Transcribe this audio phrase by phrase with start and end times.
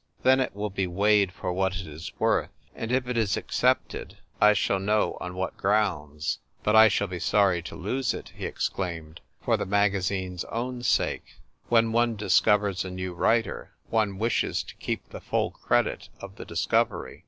[0.23, 4.17] Then it will be weighed for what it is worth, and if it is accepted,
[4.41, 8.47] I shall know on what grounds."" But I shall be sorry to lose it," he
[8.47, 11.35] ex claimed;" for the magazine's own sake.
[11.69, 16.45] When one discovers a new writer, one wishes to keep the full credit of the
[16.45, 17.19] dis covery."